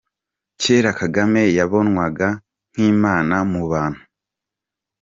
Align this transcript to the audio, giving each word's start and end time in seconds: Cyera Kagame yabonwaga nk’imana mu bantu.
Cyera 0.61 0.91
Kagame 0.99 1.41
yabonwaga 1.57 2.27
nk’imana 2.71 3.35
mu 3.51 3.61
bantu. 3.71 4.01